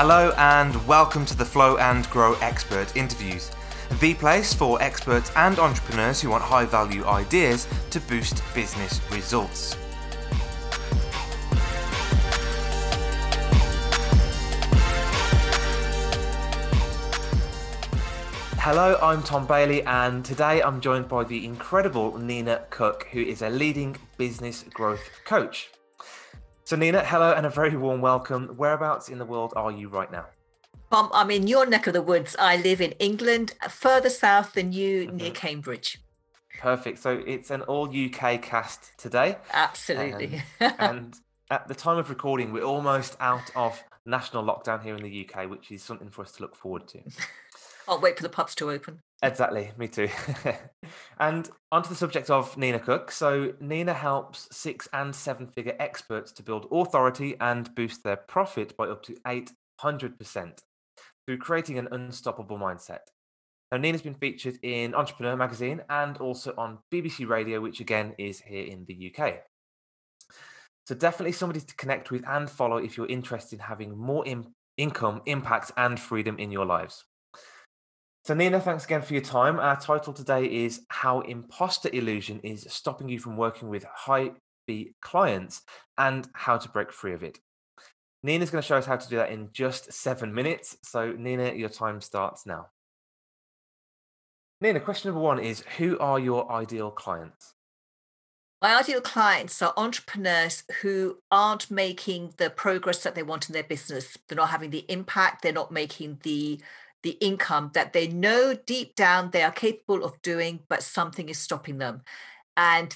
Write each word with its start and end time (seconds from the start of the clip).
Hello 0.00 0.32
and 0.36 0.86
welcome 0.86 1.26
to 1.26 1.36
the 1.36 1.44
Flow 1.44 1.76
and 1.78 2.08
Grow 2.08 2.34
Expert 2.34 2.94
Interviews, 2.94 3.50
the 3.98 4.14
place 4.14 4.54
for 4.54 4.80
experts 4.80 5.32
and 5.34 5.58
entrepreneurs 5.58 6.20
who 6.20 6.30
want 6.30 6.44
high 6.44 6.66
value 6.66 7.04
ideas 7.04 7.66
to 7.90 7.98
boost 8.02 8.40
business 8.54 9.00
results. 9.10 9.74
Hello, 18.58 18.96
I'm 19.02 19.24
Tom 19.24 19.48
Bailey, 19.48 19.82
and 19.82 20.24
today 20.24 20.62
I'm 20.62 20.80
joined 20.80 21.08
by 21.08 21.24
the 21.24 21.44
incredible 21.44 22.16
Nina 22.18 22.66
Cooke, 22.70 23.08
who 23.10 23.20
is 23.20 23.42
a 23.42 23.50
leading 23.50 23.96
business 24.16 24.64
growth 24.72 25.10
coach. 25.24 25.70
So, 26.68 26.76
Nina, 26.76 27.02
hello 27.02 27.32
and 27.32 27.46
a 27.46 27.48
very 27.48 27.74
warm 27.78 28.02
welcome. 28.02 28.48
Whereabouts 28.58 29.08
in 29.08 29.16
the 29.18 29.24
world 29.24 29.54
are 29.56 29.72
you 29.72 29.88
right 29.88 30.12
now? 30.12 30.26
Um, 30.92 31.08
I'm 31.14 31.30
in 31.30 31.46
your 31.46 31.64
neck 31.64 31.86
of 31.86 31.94
the 31.94 32.02
woods. 32.02 32.36
I 32.38 32.58
live 32.58 32.82
in 32.82 32.90
England, 32.98 33.54
further 33.70 34.10
south 34.10 34.52
than 34.52 34.72
you, 34.72 35.06
mm-hmm. 35.06 35.16
near 35.16 35.30
Cambridge. 35.30 35.98
Perfect. 36.60 36.98
So 36.98 37.22
it's 37.26 37.50
an 37.50 37.62
all 37.62 37.88
UK 37.88 38.42
cast 38.42 38.92
today. 38.98 39.38
Absolutely. 39.50 40.42
Um, 40.60 40.72
and 40.78 41.14
at 41.50 41.68
the 41.68 41.74
time 41.74 41.96
of 41.96 42.10
recording, 42.10 42.52
we're 42.52 42.64
almost 42.64 43.16
out 43.18 43.50
of 43.56 43.82
national 44.04 44.44
lockdown 44.44 44.82
here 44.82 44.94
in 44.94 45.02
the 45.02 45.26
UK, 45.26 45.48
which 45.48 45.70
is 45.70 45.82
something 45.82 46.10
for 46.10 46.20
us 46.20 46.32
to 46.32 46.42
look 46.42 46.54
forward 46.54 46.86
to. 46.88 47.00
I'll 47.88 47.98
wait 47.98 48.18
for 48.18 48.22
the 48.22 48.28
pubs 48.28 48.54
to 48.56 48.70
open. 48.70 49.00
Exactly, 49.22 49.72
me 49.76 49.88
too. 49.88 50.08
and 51.18 51.50
onto 51.72 51.88
the 51.88 51.96
subject 51.96 52.30
of 52.30 52.56
Nina 52.56 52.78
Cooke. 52.78 53.10
So, 53.10 53.52
Nina 53.60 53.92
helps 53.92 54.48
six 54.56 54.88
and 54.92 55.14
seven 55.14 55.48
figure 55.48 55.74
experts 55.80 56.30
to 56.32 56.42
build 56.44 56.68
authority 56.70 57.36
and 57.40 57.74
boost 57.74 58.04
their 58.04 58.16
profit 58.16 58.76
by 58.76 58.86
up 58.86 59.02
to 59.04 59.16
800% 59.26 60.58
through 61.26 61.38
creating 61.38 61.78
an 61.78 61.88
unstoppable 61.90 62.58
mindset. 62.58 63.00
Now, 63.72 63.78
Nina's 63.78 64.02
been 64.02 64.14
featured 64.14 64.58
in 64.62 64.94
Entrepreneur 64.94 65.36
magazine 65.36 65.82
and 65.90 66.16
also 66.18 66.54
on 66.56 66.78
BBC 66.92 67.28
Radio, 67.28 67.60
which 67.60 67.80
again 67.80 68.14
is 68.18 68.40
here 68.40 68.64
in 68.64 68.84
the 68.86 69.12
UK. 69.12 69.40
So, 70.86 70.94
definitely 70.94 71.32
somebody 71.32 71.60
to 71.60 71.74
connect 71.74 72.12
with 72.12 72.22
and 72.26 72.48
follow 72.48 72.76
if 72.76 72.96
you're 72.96 73.06
interested 73.08 73.56
in 73.56 73.64
having 73.64 73.98
more 73.98 74.24
in- 74.24 74.54
income, 74.76 75.22
impact, 75.26 75.72
and 75.76 75.98
freedom 75.98 76.38
in 76.38 76.52
your 76.52 76.66
lives. 76.66 77.04
So, 78.28 78.34
Nina, 78.34 78.60
thanks 78.60 78.84
again 78.84 79.00
for 79.00 79.14
your 79.14 79.22
time. 79.22 79.58
Our 79.58 79.80
title 79.80 80.12
today 80.12 80.44
is 80.44 80.82
How 80.88 81.20
Imposter 81.20 81.88
Illusion 81.90 82.40
is 82.40 82.66
Stopping 82.68 83.08
You 83.08 83.18
from 83.18 83.38
Working 83.38 83.70
with 83.70 83.84
High 83.84 84.32
Fee 84.66 84.92
Clients 85.00 85.62
and 85.96 86.28
How 86.34 86.58
to 86.58 86.68
Break 86.68 86.92
Free 86.92 87.14
of 87.14 87.22
It. 87.22 87.38
Nina's 88.22 88.50
going 88.50 88.60
to 88.60 88.68
show 88.68 88.76
us 88.76 88.84
how 88.84 88.96
to 88.96 89.08
do 89.08 89.16
that 89.16 89.30
in 89.30 89.48
just 89.54 89.94
seven 89.94 90.34
minutes. 90.34 90.76
So, 90.82 91.12
Nina, 91.12 91.54
your 91.54 91.70
time 91.70 92.02
starts 92.02 92.44
now. 92.44 92.66
Nina, 94.60 94.80
question 94.80 95.08
number 95.08 95.24
one 95.24 95.38
is 95.38 95.60
Who 95.78 95.98
are 95.98 96.18
your 96.18 96.52
ideal 96.52 96.90
clients? 96.90 97.54
My 98.60 98.78
ideal 98.78 99.00
clients 99.00 99.62
are 99.62 99.72
entrepreneurs 99.76 100.64
who 100.82 101.16
aren't 101.30 101.70
making 101.70 102.34
the 102.36 102.50
progress 102.50 103.04
that 103.04 103.14
they 103.14 103.22
want 103.22 103.48
in 103.48 103.54
their 103.54 103.62
business. 103.62 104.18
They're 104.28 104.36
not 104.36 104.50
having 104.50 104.68
the 104.68 104.84
impact, 104.90 105.40
they're 105.40 105.52
not 105.52 105.72
making 105.72 106.18
the 106.24 106.60
the 107.08 107.26
income 107.26 107.70
that 107.72 107.94
they 107.94 108.06
know 108.06 108.54
deep 108.66 108.94
down 108.94 109.30
they 109.30 109.42
are 109.42 109.50
capable 109.50 110.04
of 110.04 110.20
doing, 110.20 110.60
but 110.68 110.82
something 110.82 111.30
is 111.30 111.38
stopping 111.38 111.78
them. 111.78 112.02
And 112.54 112.94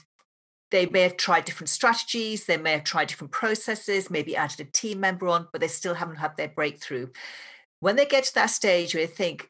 they 0.71 0.85
may 0.85 1.01
have 1.01 1.17
tried 1.17 1.47
different 1.47 1.71
strategies, 1.71 2.45
they 2.45 2.59
may 2.59 2.73
have 2.73 2.85
tried 2.85 3.09
different 3.09 3.33
processes, 3.33 4.11
maybe 4.11 4.37
added 4.37 4.61
a 4.61 4.65
team 4.65 5.01
member 5.01 5.29
on, 5.29 5.49
but 5.51 5.63
they 5.63 5.69
still 5.69 5.95
haven't 5.95 6.17
had 6.17 6.37
their 6.37 6.49
breakthrough. 6.49 7.09
When 7.81 7.97
they 7.97 8.05
get 8.05 8.25
to 8.25 8.35
that 8.35 8.51
stage 8.51 8.95
where 8.95 9.07
they 9.07 9.13
think, 9.13 9.49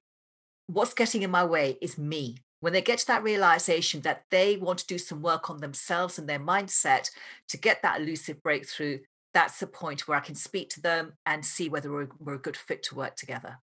what's 0.69 0.94
getting 0.94 1.22
in 1.22 1.31
my 1.32 1.44
way 1.44 1.76
is 1.82 1.98
me. 1.98 2.37
When 2.60 2.72
they 2.72 2.82
get 2.82 3.00
to 3.00 3.06
that 3.08 3.25
realization 3.25 4.03
that 4.03 4.26
they 4.31 4.56
want 4.56 4.78
to 4.78 4.87
do 4.87 4.98
some 4.98 5.22
work 5.22 5.50
on 5.50 5.58
themselves 5.58 6.20
and 6.20 6.28
their 6.28 6.38
mindset 6.38 7.10
to 7.48 7.56
get 7.56 7.82
that 7.82 8.00
elusive 8.00 8.41
breakthrough, 8.44 9.00
that's 9.34 9.58
the 9.58 9.66
point 9.66 10.06
where 10.06 10.16
I 10.16 10.20
can 10.20 10.37
speak 10.37 10.70
to 10.70 10.81
them 10.81 11.14
and 11.26 11.44
see 11.44 11.69
whether 11.69 11.91
we're, 11.91 12.10
we're 12.20 12.34
a 12.34 12.38
good 12.38 12.56
fit 12.56 12.84
to 12.84 12.94
work 12.94 13.16
together. 13.16 13.58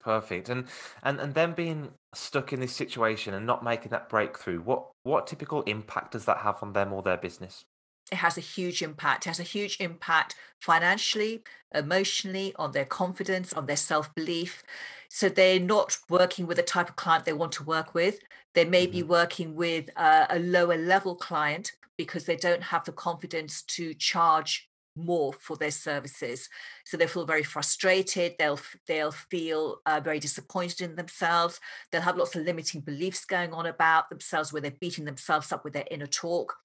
Perfect. 0.00 0.48
And 0.48 0.66
and 1.02 1.20
and 1.20 1.34
then 1.34 1.52
being 1.52 1.90
stuck 2.14 2.52
in 2.52 2.60
this 2.60 2.74
situation 2.74 3.34
and 3.34 3.46
not 3.46 3.64
making 3.64 3.90
that 3.90 4.08
breakthrough, 4.08 4.60
what 4.60 4.90
what 5.02 5.26
typical 5.26 5.62
impact 5.62 6.12
does 6.12 6.24
that 6.26 6.38
have 6.38 6.62
on 6.62 6.72
them 6.72 6.92
or 6.92 7.02
their 7.02 7.16
business? 7.16 7.64
It 8.10 8.16
has 8.16 8.38
a 8.38 8.42
huge 8.42 8.80
impact. 8.80 9.26
It 9.26 9.30
has 9.30 9.40
a 9.40 9.42
huge 9.42 9.76
impact 9.80 10.34
financially, 10.60 11.42
emotionally, 11.74 12.54
on 12.56 12.72
their 12.72 12.86
confidence, 12.86 13.52
on 13.52 13.66
their 13.66 13.76
self 13.76 14.14
belief. 14.14 14.62
So 15.10 15.28
they're 15.28 15.60
not 15.60 15.98
working 16.08 16.46
with 16.46 16.56
the 16.56 16.62
type 16.62 16.88
of 16.88 16.96
client 16.96 17.24
they 17.24 17.32
want 17.32 17.52
to 17.52 17.64
work 17.64 17.94
with. 17.94 18.20
They 18.54 18.64
may 18.64 18.84
mm-hmm. 18.84 18.92
be 18.92 19.02
working 19.02 19.54
with 19.56 19.90
a, 19.96 20.26
a 20.30 20.38
lower 20.38 20.76
level 20.76 21.16
client 21.16 21.72
because 21.96 22.24
they 22.24 22.36
don't 22.36 22.62
have 22.62 22.84
the 22.84 22.92
confidence 22.92 23.62
to 23.62 23.92
charge 23.94 24.68
more 24.98 25.32
for 25.32 25.56
their 25.56 25.70
services. 25.70 26.48
So 26.84 26.96
they 26.96 27.06
feel 27.06 27.24
very 27.24 27.42
frustrated 27.42 28.34
they'll 28.38 28.60
they'll 28.86 29.12
feel 29.12 29.80
uh, 29.86 30.00
very 30.00 30.18
disappointed 30.18 30.80
in 30.80 30.96
themselves. 30.96 31.60
They'll 31.90 32.02
have 32.02 32.16
lots 32.16 32.34
of 32.36 32.44
limiting 32.44 32.80
beliefs 32.80 33.24
going 33.24 33.52
on 33.52 33.66
about 33.66 34.10
themselves 34.10 34.52
where 34.52 34.62
they're 34.62 34.72
beating 34.80 35.04
themselves 35.04 35.52
up 35.52 35.64
with 35.64 35.72
their 35.72 35.86
inner 35.90 36.06
talk. 36.06 36.56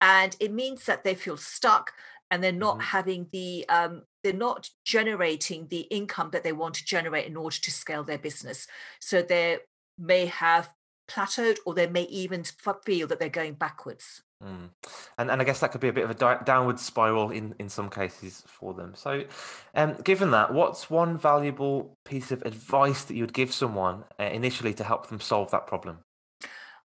And 0.00 0.36
it 0.40 0.52
means 0.52 0.84
that 0.86 1.04
they 1.04 1.14
feel 1.14 1.36
stuck 1.36 1.92
and 2.30 2.42
they're 2.42 2.52
not 2.52 2.74
mm-hmm. 2.74 2.96
having 2.96 3.26
the 3.32 3.64
um, 3.68 4.02
they're 4.22 4.32
not 4.32 4.68
generating 4.84 5.68
the 5.68 5.80
income 5.82 6.30
that 6.32 6.44
they 6.44 6.52
want 6.52 6.74
to 6.74 6.84
generate 6.84 7.26
in 7.26 7.36
order 7.36 7.56
to 7.56 7.70
scale 7.70 8.04
their 8.04 8.18
business. 8.18 8.66
So 9.00 9.22
they 9.22 9.58
may 9.98 10.26
have 10.26 10.70
plateaued 11.08 11.58
or 11.64 11.74
they 11.74 11.86
may 11.86 12.02
even 12.04 12.44
feel 12.84 13.06
that 13.06 13.18
they're 13.18 13.28
going 13.28 13.54
backwards 13.54 14.22
Mm. 14.42 14.70
And 15.18 15.30
and 15.30 15.40
I 15.40 15.44
guess 15.44 15.60
that 15.60 15.72
could 15.72 15.80
be 15.80 15.88
a 15.88 15.92
bit 15.92 16.04
of 16.04 16.10
a 16.10 16.14
di- 16.14 16.40
downward 16.44 16.78
spiral 16.78 17.30
in 17.30 17.54
in 17.58 17.68
some 17.68 17.90
cases 17.90 18.44
for 18.46 18.72
them. 18.72 18.94
So, 18.94 19.24
um, 19.74 19.96
given 20.04 20.30
that, 20.30 20.54
what's 20.54 20.88
one 20.88 21.18
valuable 21.18 21.96
piece 22.04 22.30
of 22.30 22.42
advice 22.42 23.04
that 23.04 23.14
you 23.14 23.24
would 23.24 23.32
give 23.32 23.52
someone 23.52 24.04
uh, 24.20 24.24
initially 24.24 24.74
to 24.74 24.84
help 24.84 25.08
them 25.08 25.20
solve 25.20 25.50
that 25.50 25.66
problem? 25.66 25.98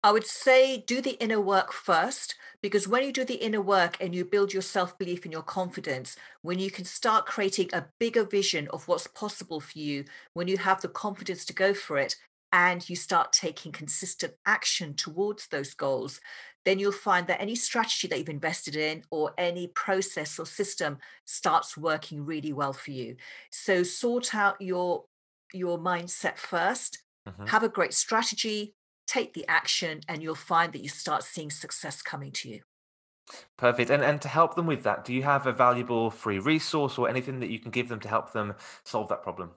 I 0.04 0.12
would 0.12 0.26
say 0.26 0.78
do 0.88 1.00
the 1.00 1.22
inner 1.22 1.40
work 1.40 1.72
first, 1.72 2.36
because 2.62 2.88
when 2.88 3.04
you 3.04 3.12
do 3.12 3.24
the 3.24 3.36
inner 3.36 3.62
work 3.62 3.98
and 4.00 4.16
you 4.16 4.26
build 4.26 4.54
your 4.54 4.64
self 4.64 4.98
belief 4.98 5.26
and 5.26 5.34
your 5.34 5.44
confidence, 5.44 6.16
when 6.42 6.58
you 6.58 6.72
can 6.72 6.86
start 6.86 7.26
creating 7.26 7.70
a 7.74 7.86
bigger 8.00 8.24
vision 8.24 8.68
of 8.70 8.88
what's 8.88 9.08
possible 9.08 9.60
for 9.60 9.78
you, 9.78 10.06
when 10.34 10.48
you 10.48 10.58
have 10.58 10.82
the 10.82 10.88
confidence 10.88 11.44
to 11.46 11.54
go 11.54 11.74
for 11.74 11.98
it, 11.98 12.16
and 12.52 12.90
you 12.90 12.96
start 12.96 13.32
taking 13.32 13.72
consistent 13.72 14.34
action 14.46 14.94
towards 14.94 15.48
those 15.48 15.74
goals, 15.74 16.20
then 16.66 16.80
you'll 16.80 16.92
find 16.92 17.28
that 17.28 17.42
any 17.42 17.56
strategy 17.56 18.08
that 18.08 18.18
you've 18.18 18.30
invested 18.30 18.76
in 18.76 19.04
or 19.10 19.34
any 19.38 19.68
process 19.68 20.38
or 20.40 20.46
system 20.46 20.98
starts 21.26 21.78
working 21.78 22.26
really 22.26 22.54
well 22.54 22.74
for 22.74 22.92
you. 22.92 23.16
So 23.52 23.84
sort 23.84 24.36
out 24.36 24.62
your 24.62 25.06
your 25.54 25.78
mindset 25.78 26.38
1st 26.38 26.98
mm-hmm. 27.28 27.46
have 27.48 27.64
a 27.64 27.68
great 27.68 27.94
strategy, 27.94 28.74
take 29.06 29.34
the 29.34 29.46
action, 29.50 30.00
and 30.08 30.24
you'll 30.24 30.36
find 30.36 30.72
that 30.72 30.82
you 30.82 30.88
start 30.88 31.24
seeing 31.24 31.50
success 31.50 32.02
coming 32.02 32.32
to 32.32 32.50
you. 32.50 32.62
Perfect. 33.58 33.90
And 33.90 34.04
and 34.04 34.22
to 34.22 34.28
help 34.28 34.56
them 34.56 34.66
with 34.66 34.84
that, 34.84 35.06
do 35.06 35.14
you 35.14 35.24
have 35.24 35.48
a 35.48 35.54
valuable 35.54 36.10
free 36.10 36.40
resource 36.40 36.98
or 36.98 37.10
anything 37.10 37.40
that 37.40 37.50
you 37.50 37.60
can 37.60 37.72
give 37.72 37.90
them 37.90 38.00
to 38.02 38.08
help 38.08 38.34
them 38.34 38.56
solve 38.84 39.10
that 39.10 39.24
problem? 39.24 39.52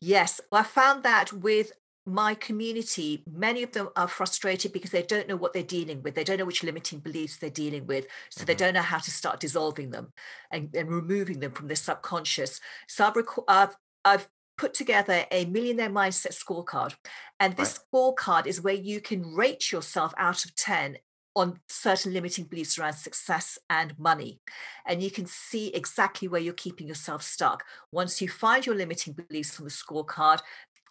Yes, 0.00 0.40
well, 0.52 0.60
I 0.60 0.64
found 0.64 1.02
that 1.04 1.32
with 1.32 1.72
my 2.06 2.34
community, 2.34 3.24
many 3.30 3.64
of 3.64 3.72
them 3.72 3.88
are 3.96 4.06
frustrated 4.06 4.72
because 4.72 4.92
they 4.92 5.02
don't 5.02 5.28
know 5.28 5.36
what 5.36 5.52
they're 5.52 5.62
dealing 5.62 6.02
with. 6.02 6.14
They 6.14 6.24
don't 6.24 6.38
know 6.38 6.44
which 6.44 6.62
limiting 6.62 7.00
beliefs 7.00 7.36
they're 7.36 7.50
dealing 7.50 7.86
with. 7.86 8.06
So 8.30 8.40
mm-hmm. 8.40 8.46
they 8.46 8.54
don't 8.54 8.74
know 8.74 8.82
how 8.82 8.98
to 8.98 9.10
start 9.10 9.40
dissolving 9.40 9.90
them 9.90 10.12
and, 10.50 10.74
and 10.74 10.88
removing 10.88 11.40
them 11.40 11.52
from 11.52 11.66
their 11.66 11.76
subconscious. 11.76 12.60
So 12.86 13.06
I've, 13.06 13.16
rec- 13.16 13.48
I've, 13.48 13.76
I've 14.04 14.28
put 14.56 14.72
together 14.72 15.24
a 15.30 15.44
millionaire 15.46 15.90
mindset 15.90 16.32
scorecard. 16.32 16.94
And 17.40 17.56
this 17.56 17.78
right. 17.92 18.16
scorecard 18.16 18.46
is 18.46 18.60
where 18.60 18.74
you 18.74 19.00
can 19.00 19.34
rate 19.34 19.72
yourself 19.72 20.14
out 20.16 20.44
of 20.44 20.54
10 20.54 20.98
on 21.34 21.60
certain 21.68 22.14
limiting 22.14 22.46
beliefs 22.46 22.78
around 22.78 22.94
success 22.94 23.58
and 23.68 23.96
money. 23.98 24.40
And 24.86 25.02
you 25.02 25.10
can 25.10 25.26
see 25.26 25.68
exactly 25.68 26.28
where 26.28 26.40
you're 26.40 26.54
keeping 26.54 26.88
yourself 26.88 27.22
stuck. 27.22 27.62
Once 27.92 28.22
you 28.22 28.28
find 28.28 28.64
your 28.64 28.74
limiting 28.74 29.12
beliefs 29.12 29.58
on 29.58 29.64
the 29.64 29.70
scorecard, 29.70 30.40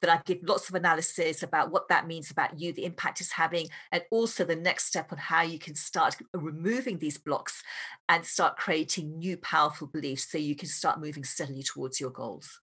but 0.02 0.10
I 0.10 0.22
give 0.26 0.40
lots 0.44 0.70
of 0.70 0.76
analysis 0.76 1.44
about 1.44 1.72
what 1.72 1.88
that 1.90 2.08
means 2.08 2.32
about 2.32 2.60
you, 2.60 2.74
the 2.74 2.86
impact 2.86 3.22
it's 3.22 3.32
having, 3.32 3.68
and 3.92 4.04
also 4.12 4.44
the 4.44 4.56
next 4.56 4.86
step 4.86 5.12
on 5.12 5.18
how 5.18 5.42
you 5.42 5.60
can 5.60 5.76
start 5.76 6.16
removing 6.34 7.00
these 7.00 7.18
blocks 7.18 7.64
and 8.10 8.26
start 8.26 8.58
creating 8.58 9.18
new 9.18 9.38
powerful 9.38 9.88
beliefs 9.88 10.32
so 10.32 10.38
you 10.38 10.56
can 10.56 10.68
start 10.68 11.00
moving 11.00 11.24
steadily 11.24 11.64
towards 11.64 12.00
your 12.00 12.12
goals. 12.12 12.60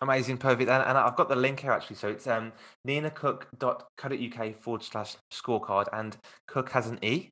Amazing, 0.00 0.38
perfect. 0.38 0.68
And, 0.68 0.82
and, 0.82 0.98
I've 0.98 1.14
got 1.14 1.28
the 1.28 1.36
link 1.36 1.60
here 1.60 1.70
actually. 1.70 1.96
So 1.96 2.08
it's 2.08 2.26
um, 2.26 2.52
ninacooke.co.uk 2.86 4.60
forward 4.60 4.82
slash 4.82 5.16
scorecard, 5.32 5.86
and 5.92 6.16
Cook 6.48 6.70
has 6.70 6.88
an 6.88 6.98
E. 7.02 7.30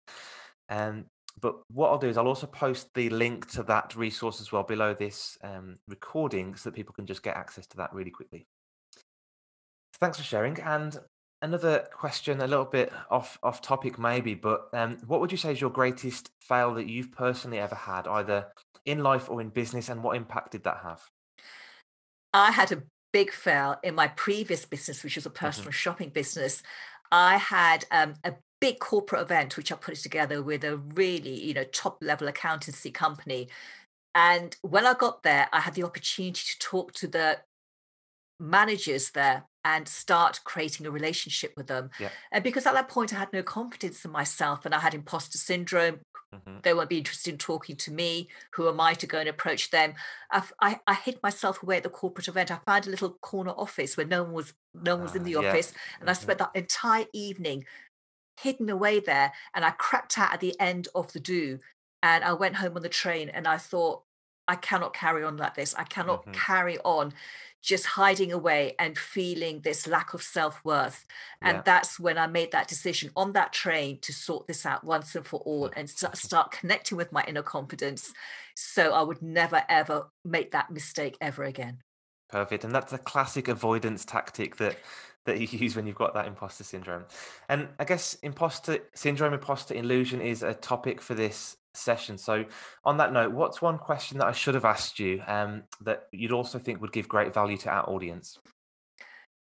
Um, 0.68 1.06
but 1.40 1.56
what 1.72 1.90
I'll 1.90 1.98
do 1.98 2.08
is 2.08 2.16
I'll 2.16 2.28
also 2.28 2.46
post 2.46 2.88
the 2.94 3.08
link 3.10 3.50
to 3.52 3.62
that 3.64 3.96
resource 3.96 4.40
as 4.40 4.52
well 4.52 4.62
below 4.62 4.94
this 4.94 5.38
um, 5.42 5.76
recording 5.88 6.54
so 6.54 6.70
that 6.70 6.76
people 6.76 6.94
can 6.94 7.06
just 7.06 7.22
get 7.22 7.36
access 7.36 7.66
to 7.68 7.76
that 7.78 7.92
really 7.92 8.10
quickly. 8.10 8.46
Thanks 10.00 10.16
for 10.16 10.24
sharing. 10.24 10.58
And 10.60 10.98
another 11.42 11.86
question, 11.92 12.40
a 12.40 12.46
little 12.46 12.64
bit 12.64 12.92
off 13.10 13.38
off 13.42 13.60
topic 13.60 13.98
maybe, 13.98 14.34
but 14.34 14.68
um, 14.72 14.96
what 15.06 15.20
would 15.20 15.30
you 15.30 15.38
say 15.38 15.52
is 15.52 15.60
your 15.60 15.70
greatest 15.70 16.30
fail 16.40 16.74
that 16.74 16.86
you've 16.86 17.12
personally 17.12 17.58
ever 17.58 17.74
had, 17.74 18.06
either 18.06 18.46
in 18.86 19.02
life 19.02 19.28
or 19.30 19.40
in 19.40 19.50
business, 19.50 19.88
and 19.88 20.02
what 20.02 20.16
impact 20.16 20.52
did 20.52 20.64
that 20.64 20.78
have? 20.82 21.02
I 22.32 22.50
had 22.50 22.72
a 22.72 22.82
big 23.12 23.32
fail 23.32 23.76
in 23.82 23.94
my 23.94 24.08
previous 24.08 24.64
business, 24.64 25.02
which 25.02 25.16
was 25.16 25.26
a 25.26 25.30
personal 25.30 25.70
mm-hmm. 25.70 25.76
shopping 25.76 26.08
business. 26.10 26.62
I 27.12 27.36
had 27.36 27.84
um, 27.90 28.14
a 28.24 28.34
big 28.60 28.78
corporate 28.78 29.22
event 29.22 29.56
which 29.56 29.72
I 29.72 29.74
put 29.74 29.96
together 29.96 30.42
with 30.42 30.64
a 30.64 30.76
really, 30.76 31.42
you 31.44 31.54
know, 31.54 31.64
top 31.64 31.98
level 32.00 32.28
accountancy 32.28 32.90
company. 32.90 33.48
And 34.14 34.56
when 34.62 34.86
I 34.86 34.94
got 34.94 35.22
there, 35.22 35.48
I 35.52 35.60
had 35.60 35.74
the 35.74 35.82
opportunity 35.82 36.40
to 36.52 36.58
talk 36.58 36.92
to 36.94 37.08
the 37.08 37.38
managers 38.38 39.10
there 39.10 39.44
and 39.64 39.86
start 39.86 40.40
creating 40.44 40.86
a 40.86 40.90
relationship 40.90 41.52
with 41.56 41.66
them. 41.66 41.90
Yeah. 41.98 42.10
And 42.32 42.42
because 42.42 42.66
at 42.66 42.74
that 42.74 42.88
point 42.88 43.12
I 43.12 43.18
had 43.18 43.32
no 43.32 43.42
confidence 43.42 44.04
in 44.04 44.10
myself 44.10 44.64
and 44.64 44.74
I 44.74 44.78
had 44.78 44.94
imposter 44.94 45.38
syndrome, 45.38 46.00
mm-hmm. 46.34 46.58
they 46.62 46.72
won't 46.72 46.88
be 46.88 46.98
interested 46.98 47.32
in 47.32 47.38
talking 47.38 47.76
to 47.76 47.92
me. 47.92 48.28
Who 48.54 48.68
am 48.68 48.80
I 48.80 48.94
to 48.94 49.06
go 49.06 49.18
and 49.18 49.28
approach 49.28 49.70
them? 49.70 49.94
I've, 50.30 50.52
I, 50.60 50.80
I 50.86 50.94
hid 50.94 51.18
myself 51.22 51.62
away 51.62 51.76
at 51.76 51.82
the 51.82 51.90
corporate 51.90 52.28
event. 52.28 52.50
I 52.50 52.58
found 52.64 52.86
a 52.86 52.90
little 52.90 53.18
corner 53.20 53.52
office 53.52 53.96
where 53.96 54.06
no 54.06 54.22
one 54.22 54.32
was 54.32 54.54
no 54.72 54.94
one 54.94 55.04
was 55.04 55.16
in 55.16 55.24
the 55.24 55.36
uh, 55.36 55.42
office, 55.42 55.72
yeah. 55.72 55.80
and 56.00 56.02
mm-hmm. 56.02 56.10
I 56.10 56.12
spent 56.12 56.38
that 56.38 56.50
entire 56.54 57.06
evening 57.12 57.64
hidden 58.40 58.70
away 58.70 59.00
there. 59.00 59.32
And 59.54 59.64
I 59.64 59.70
crept 59.72 60.16
out 60.18 60.32
at 60.32 60.40
the 60.40 60.58
end 60.60 60.88
of 60.94 61.12
the 61.12 61.20
do, 61.20 61.58
and 62.02 62.24
I 62.24 62.32
went 62.32 62.56
home 62.56 62.76
on 62.76 62.82
the 62.82 62.88
train, 62.88 63.28
and 63.28 63.46
I 63.46 63.58
thought, 63.58 64.04
I 64.50 64.56
cannot 64.56 64.92
carry 64.94 65.22
on 65.22 65.36
like 65.36 65.54
this. 65.54 65.76
I 65.78 65.84
cannot 65.84 66.22
mm-hmm. 66.22 66.32
carry 66.32 66.76
on 66.80 67.12
just 67.62 67.86
hiding 67.86 68.32
away 68.32 68.74
and 68.80 68.98
feeling 68.98 69.60
this 69.60 69.86
lack 69.86 70.12
of 70.12 70.22
self 70.22 70.60
worth. 70.64 71.06
And 71.40 71.58
yeah. 71.58 71.62
that's 71.64 72.00
when 72.00 72.18
I 72.18 72.26
made 72.26 72.50
that 72.50 72.66
decision 72.66 73.12
on 73.14 73.32
that 73.34 73.52
train 73.52 73.98
to 74.00 74.12
sort 74.12 74.48
this 74.48 74.66
out 74.66 74.82
once 74.82 75.14
and 75.14 75.24
for 75.24 75.38
all 75.40 75.70
and 75.76 75.88
start 75.88 76.50
connecting 76.50 76.98
with 76.98 77.12
my 77.12 77.22
inner 77.28 77.44
confidence. 77.44 78.12
So 78.56 78.92
I 78.92 79.02
would 79.02 79.22
never, 79.22 79.62
ever 79.68 80.08
make 80.24 80.50
that 80.50 80.72
mistake 80.72 81.16
ever 81.20 81.44
again. 81.44 81.78
Perfect. 82.28 82.64
And 82.64 82.74
that's 82.74 82.92
a 82.92 82.98
classic 82.98 83.46
avoidance 83.46 84.04
tactic 84.04 84.56
that 84.56 84.78
that 85.26 85.38
you 85.38 85.46
use 85.58 85.76
when 85.76 85.86
you've 85.86 85.94
got 85.94 86.14
that 86.14 86.26
imposter 86.26 86.64
syndrome. 86.64 87.04
And 87.48 87.68
I 87.78 87.84
guess 87.84 88.14
imposter 88.14 88.78
syndrome, 88.94 89.32
imposter 89.32 89.74
illusion 89.74 90.20
is 90.20 90.42
a 90.42 90.54
topic 90.54 91.00
for 91.00 91.14
this 91.14 91.56
session. 91.74 92.18
So, 92.18 92.44
on 92.84 92.96
that 92.98 93.12
note, 93.12 93.32
what's 93.32 93.62
one 93.62 93.78
question 93.78 94.18
that 94.18 94.26
I 94.26 94.32
should 94.32 94.54
have 94.54 94.64
asked 94.64 94.98
you 94.98 95.22
um, 95.26 95.62
that 95.80 96.08
you'd 96.12 96.32
also 96.32 96.58
think 96.58 96.80
would 96.80 96.92
give 96.92 97.08
great 97.08 97.32
value 97.32 97.56
to 97.58 97.70
our 97.70 97.88
audience? 97.88 98.38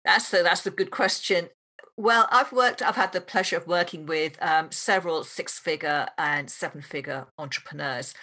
That's 0.04 0.30
the, 0.30 0.42
that's 0.42 0.66
a 0.66 0.70
good 0.70 0.90
question. 0.90 1.48
Well, 1.96 2.26
I've 2.30 2.52
worked, 2.52 2.82
I've 2.82 2.96
had 2.96 3.12
the 3.12 3.20
pleasure 3.20 3.56
of 3.56 3.66
working 3.66 4.06
with 4.06 4.36
um, 4.42 4.70
several 4.70 5.24
six 5.24 5.58
figure 5.58 6.08
and 6.18 6.50
seven 6.50 6.80
figure 6.80 7.26
entrepreneurs. 7.38 8.14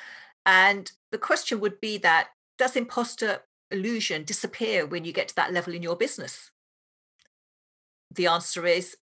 And 0.46 0.92
the 1.12 1.18
question 1.18 1.60
would 1.60 1.80
be 1.80 1.98
that 2.00 2.30
does 2.58 2.76
imposter 2.76 3.44
illusion 3.72 4.24
disappear 4.24 4.86
when 4.86 5.06
you 5.06 5.14
get 5.14 5.28
to 5.30 5.36
that 5.36 5.54
level 5.54 5.74
in 5.74 5.84
your 5.84 5.96
business? 5.96 6.52
The 8.12 8.28
answer 8.28 8.66
is 8.66 8.98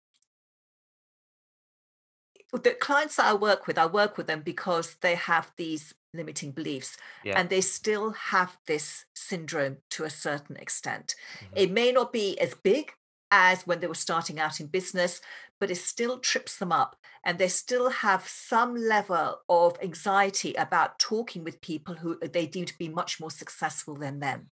the 2.58 2.72
clients 2.72 3.16
that 3.16 3.26
I 3.26 3.34
work 3.34 3.66
with, 3.66 3.78
I 3.78 3.86
work 3.86 4.16
with 4.16 4.26
them 4.26 4.42
because 4.42 4.96
they 5.00 5.14
have 5.14 5.52
these 5.56 5.94
limiting 6.14 6.52
beliefs 6.52 6.96
yeah. 7.24 7.38
and 7.38 7.48
they 7.48 7.60
still 7.60 8.10
have 8.10 8.56
this 8.66 9.04
syndrome 9.14 9.78
to 9.90 10.04
a 10.04 10.10
certain 10.10 10.56
extent. 10.56 11.14
Mm-hmm. 11.38 11.56
It 11.56 11.70
may 11.70 11.92
not 11.92 12.12
be 12.12 12.38
as 12.40 12.54
big 12.54 12.92
as 13.30 13.66
when 13.66 13.80
they 13.80 13.86
were 13.86 13.94
starting 13.94 14.38
out 14.38 14.60
in 14.60 14.66
business, 14.66 15.20
but 15.60 15.70
it 15.70 15.76
still 15.76 16.18
trips 16.18 16.56
them 16.58 16.72
up. 16.72 16.96
And 17.24 17.38
they 17.38 17.48
still 17.48 17.90
have 17.90 18.28
some 18.28 18.76
level 18.76 19.40
of 19.48 19.76
anxiety 19.82 20.54
about 20.54 20.98
talking 20.98 21.42
with 21.42 21.60
people 21.60 21.96
who 21.96 22.18
they 22.20 22.46
deem 22.46 22.66
to 22.66 22.78
be 22.78 22.88
much 22.88 23.18
more 23.18 23.30
successful 23.30 23.96
than 23.96 24.20
them. 24.20 24.50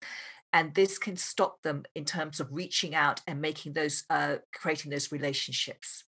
And 0.54 0.74
this 0.74 0.98
can 0.98 1.16
stop 1.16 1.62
them 1.62 1.84
in 1.94 2.04
terms 2.04 2.40
of 2.40 2.48
reaching 2.50 2.94
out 2.94 3.20
and 3.26 3.40
making 3.40 3.74
those, 3.74 4.04
uh, 4.10 4.36
creating 4.54 4.90
those 4.90 5.12
relationships. 5.12 6.04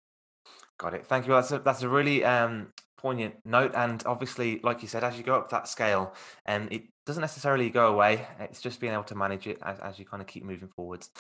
Got 0.79 0.95
it. 0.95 1.07
Thank 1.07 1.27
you. 1.27 1.33
That's 1.33 1.51
a, 1.51 1.59
that's 1.59 1.83
a 1.83 1.89
really 1.89 2.25
um, 2.25 2.73
poignant 2.97 3.35
note. 3.45 3.73
And 3.75 4.03
obviously, 4.07 4.61
like 4.63 4.81
you 4.83 4.89
said, 4.89 5.05
as 5.05 5.17
you 5.19 5.25
go 5.25 5.35
up 5.35 5.51
that 5.51 5.69
scale, 5.69 6.15
and 6.47 6.65
um, 6.65 6.69
it 6.71 6.85
doesn't 7.05 7.21
necessarily 7.21 7.69
go 7.69 7.93
away. 7.93 8.27
It's 8.39 8.61
just 8.61 8.81
being 8.81 8.93
able 8.93 9.05
to 9.05 9.15
manage 9.15 9.47
it 9.47 9.59
as, 9.63 9.79
as 9.81 9.99
you 9.99 10.05
kind 10.05 10.21
of 10.21 10.27
keep 10.27 10.45
moving 10.45 10.69
forwards. 10.69 11.11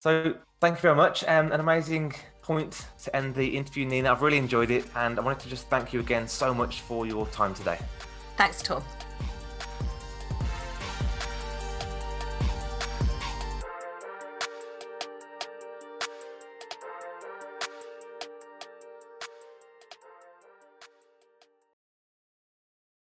So 0.00 0.34
thank 0.60 0.76
you 0.76 0.82
very 0.82 0.96
much. 0.96 1.22
Um, 1.24 1.52
an 1.52 1.60
amazing 1.60 2.14
point 2.40 2.86
to 3.04 3.14
end 3.14 3.34
the 3.34 3.56
interview, 3.56 3.84
Nina. 3.86 4.10
I've 4.10 4.22
really 4.22 4.38
enjoyed 4.38 4.70
it. 4.70 4.84
And 4.96 5.18
I 5.18 5.22
wanted 5.22 5.40
to 5.40 5.48
just 5.48 5.68
thank 5.68 5.92
you 5.92 6.00
again 6.00 6.26
so 6.26 6.52
much 6.52 6.80
for 6.80 7.06
your 7.06 7.26
time 7.28 7.54
today. 7.54 7.78
Thanks, 8.36 8.62
Tom. 8.62 8.82